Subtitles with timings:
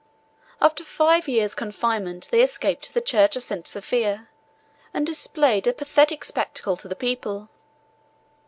[0.59, 3.67] After five years' confinement, they escaped to the church of St.
[3.67, 4.29] Sophia,
[4.95, 7.49] and displayed a pathetic spectacle to the people.